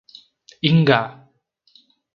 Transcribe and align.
Ingá 0.69 0.99